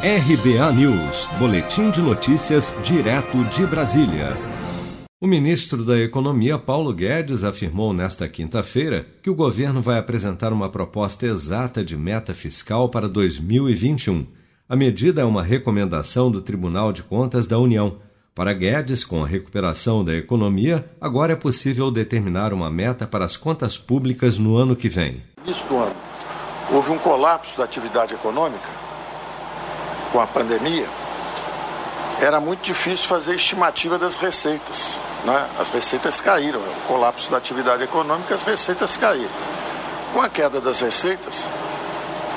RBA 0.00 0.72
News, 0.74 1.26
Boletim 1.40 1.90
de 1.90 2.00
Notícias, 2.00 2.72
direto 2.84 3.42
de 3.46 3.66
Brasília. 3.66 4.36
O 5.20 5.26
ministro 5.26 5.84
da 5.84 5.98
Economia, 5.98 6.56
Paulo 6.56 6.92
Guedes, 6.92 7.42
afirmou 7.42 7.92
nesta 7.92 8.28
quinta-feira 8.28 9.04
que 9.20 9.28
o 9.28 9.34
governo 9.34 9.82
vai 9.82 9.98
apresentar 9.98 10.52
uma 10.52 10.68
proposta 10.68 11.26
exata 11.26 11.84
de 11.84 11.96
meta 11.96 12.32
fiscal 12.32 12.88
para 12.88 13.08
2021. 13.08 14.24
A 14.68 14.76
medida 14.76 15.22
é 15.22 15.24
uma 15.24 15.42
recomendação 15.42 16.30
do 16.30 16.40
Tribunal 16.40 16.92
de 16.92 17.02
Contas 17.02 17.48
da 17.48 17.58
União. 17.58 17.98
Para 18.36 18.52
Guedes, 18.52 19.04
com 19.04 19.24
a 19.24 19.26
recuperação 19.26 20.04
da 20.04 20.14
economia, 20.14 20.88
agora 21.00 21.32
é 21.32 21.36
possível 21.36 21.90
determinar 21.90 22.52
uma 22.52 22.70
meta 22.70 23.04
para 23.04 23.24
as 23.24 23.36
contas 23.36 23.76
públicas 23.76 24.38
no 24.38 24.56
ano 24.56 24.76
que 24.76 24.88
vem. 24.88 25.24
Isto 25.44 25.76
ano, 25.76 25.96
houve 26.72 26.92
um 26.92 26.98
colapso 26.98 27.58
da 27.58 27.64
atividade 27.64 28.14
econômica 28.14 28.87
com 30.12 30.20
a 30.20 30.26
pandemia, 30.26 30.88
era 32.20 32.40
muito 32.40 32.62
difícil 32.62 33.06
fazer 33.06 33.34
estimativa 33.34 33.98
das 33.98 34.14
receitas. 34.16 35.00
Né? 35.24 35.48
As 35.58 35.70
receitas 35.70 36.20
caíram, 36.20 36.60
o 36.60 36.86
colapso 36.86 37.30
da 37.30 37.36
atividade 37.36 37.82
econômica, 37.82 38.34
as 38.34 38.42
receitas 38.42 38.96
caíram. 38.96 39.30
Com 40.12 40.20
a 40.20 40.28
queda 40.28 40.60
das 40.60 40.80
receitas, 40.80 41.48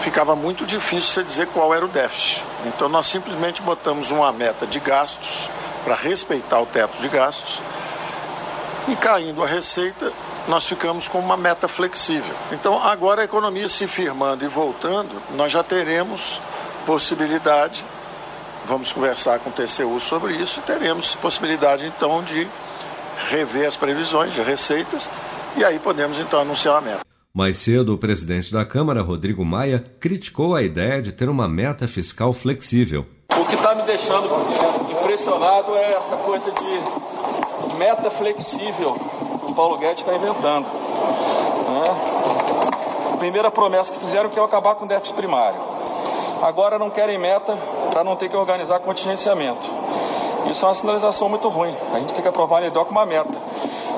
ficava 0.02 0.36
muito 0.36 0.66
difícil 0.66 1.10
você 1.10 1.24
dizer 1.24 1.48
qual 1.48 1.74
era 1.74 1.86
o 1.86 1.88
déficit. 1.88 2.44
Então 2.66 2.90
nós 2.90 3.08
simplesmente 3.08 3.62
botamos 3.62 4.12
uma 4.12 4.32
meta 4.32 4.68
de 4.68 4.80
gastos 4.80 5.50
para 5.84 5.96
respeitar 5.96 6.60
o 6.60 6.66
teto 6.66 7.02
de 7.02 7.08
gastos 7.08 7.60
e 8.88 8.96
caindo 8.96 9.44
a 9.44 9.48
receita, 9.48 10.12
nós 10.48 10.66
ficamos 10.66 11.08
com 11.08 11.20
uma 11.20 11.38
meta 11.38 11.68
flexível. 11.68 12.36
Então 12.52 12.82
agora 12.84 13.22
a 13.22 13.26
economia 13.26 13.68
se 13.70 13.88
firmando 13.88 14.44
e 14.44 14.48
voltando, 14.48 15.22
nós 15.36 15.52
já 15.52 15.64
teremos 15.64 16.42
possibilidade, 16.86 17.86
vamos 18.66 18.92
conversar 18.92 19.40
com 19.40 19.50
o 19.50 19.54
TCU 19.54 20.00
sobre 20.00 20.34
isso, 20.36 20.60
e 20.60 20.64
teremos 20.64 21.16
possibilidade 21.16 21.86
então 21.86 22.24
de 22.24 22.48
rever 23.30 23.68
as 23.68 23.78
previsões 23.78 24.34
de 24.34 24.42
receitas 24.42 25.10
e 25.56 25.64
aí 25.64 25.80
podemos 25.80 26.20
então 26.20 26.40
anunciar 26.40 26.78
a 26.78 26.82
meta. 26.82 27.02
Mais 27.34 27.58
cedo, 27.58 27.94
o 27.94 27.98
presidente 27.98 28.52
da 28.52 28.66
Câmara, 28.66 29.02
Rodrigo 29.02 29.46
Maia, 29.46 29.86
criticou 30.00 30.54
a 30.56 30.62
ideia 30.62 31.02
de 31.02 31.12
ter 31.12 31.30
uma 31.30 31.48
meta 31.48 31.88
fiscal 31.88 32.34
flexível. 32.34 33.06
O 33.32 33.46
que 33.46 33.56
está 33.56 33.74
me 33.74 33.84
deixando 33.84 34.28
impressionado 34.92 35.76
é 35.76 35.94
essa 35.94 36.18
coisa 36.18 36.52
de 36.52 37.78
meta 37.78 38.10
flexível 38.12 38.96
que 39.46 39.52
o 39.52 39.56
Paulo 39.56 39.78
Guedes 39.78 40.00
está 40.00 40.14
inventando. 40.14 40.66
Né? 41.70 43.18
Primeira 43.20 43.50
promessa 43.50 43.94
que 43.94 44.00
fizeram 44.00 44.30
que 44.30 44.38
é 44.38 44.44
acabar 44.44 44.76
com 44.76 44.86
o 44.86 44.88
déficit 44.88 45.16
primário. 45.16 45.71
Agora 46.42 46.80
não 46.80 46.90
querem 46.90 47.20
meta 47.20 47.56
para 47.92 48.04
não 48.04 48.16
ter 48.16 48.28
que 48.28 48.36
organizar 48.36 48.80
contingenciamento. 48.80 49.70
Isso 50.50 50.66
é 50.66 50.70
uma 50.70 50.74
sinalização 50.74 51.30
muito 51.30 51.48
ruim. 51.50 51.76
A 51.94 52.00
gente 52.00 52.16
tem 52.16 52.22
que 52.24 52.28
aprovar 52.28 52.64
a 52.64 52.68
LDO 52.68 52.86
com 52.86 52.92
uma 52.92 53.06
meta. 53.06 53.38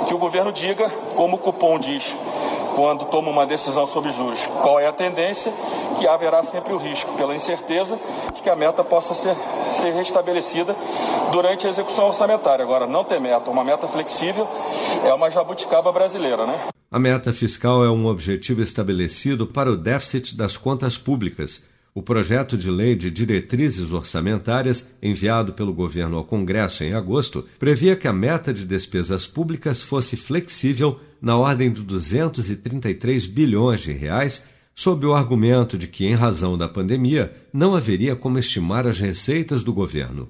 Que 0.07 0.13
o 0.13 0.17
governo 0.17 0.51
diga, 0.51 0.89
como 1.15 1.37
o 1.37 1.39
cupom 1.39 1.79
diz, 1.79 2.13
quando 2.75 3.05
toma 3.05 3.29
uma 3.29 3.45
decisão 3.45 3.87
sobre 3.87 4.11
juros, 4.11 4.45
qual 4.61 4.77
é 4.77 4.85
a 4.85 4.91
tendência, 4.91 5.53
que 5.97 6.05
haverá 6.05 6.43
sempre 6.43 6.73
o 6.73 6.77
risco, 6.77 7.13
pela 7.13 7.33
incerteza, 7.33 7.97
de 8.33 8.41
que 8.41 8.49
a 8.49 8.55
meta 8.57 8.83
possa 8.83 9.13
ser, 9.13 9.35
ser 9.79 9.93
restabelecida 9.93 10.75
durante 11.31 11.65
a 11.65 11.69
execução 11.69 12.07
orçamentária. 12.07 12.63
Agora, 12.65 12.85
não 12.85 13.05
ter 13.05 13.21
meta, 13.21 13.49
uma 13.49 13.63
meta 13.63 13.87
flexível, 13.87 14.49
é 15.05 15.13
uma 15.13 15.31
jabuticaba 15.31 15.93
brasileira, 15.93 16.45
né? 16.45 16.59
A 16.91 16.99
meta 16.99 17.31
fiscal 17.31 17.85
é 17.85 17.89
um 17.89 18.05
objetivo 18.05 18.61
estabelecido 18.61 19.47
para 19.47 19.71
o 19.71 19.77
déficit 19.77 20.35
das 20.35 20.57
contas 20.57 20.97
públicas 20.97 21.63
o 21.95 22.01
projeto 22.01 22.57
de 22.57 22.71
lei 22.71 22.95
de 22.95 23.11
diretrizes 23.11 23.91
orçamentárias, 23.91 24.89
enviado 25.01 25.53
pelo 25.53 25.73
governo 25.73 26.17
ao 26.17 26.23
Congresso 26.23 26.83
em 26.83 26.93
agosto, 26.93 27.45
previa 27.59 27.95
que 27.95 28.07
a 28.07 28.13
meta 28.13 28.53
de 28.53 28.65
despesas 28.65 29.27
públicas 29.27 29.81
fosse 29.81 30.17
flexível 30.17 30.99
na 31.21 31.37
ordem 31.37 31.71
de 31.71 31.81
233 31.83 33.25
bilhões 33.27 33.81
de 33.81 33.91
reais 33.91 34.43
sob 34.75 35.05
o 35.05 35.13
argumento 35.13 35.77
de 35.77 35.87
que, 35.87 36.05
em 36.05 36.15
razão 36.15 36.57
da 36.57 36.67
pandemia, 36.67 37.31
não 37.53 37.75
haveria 37.75 38.15
como 38.15 38.39
estimar 38.39 38.87
as 38.87 38.99
receitas 38.99 39.63
do 39.63 39.71
governo. 39.71 40.29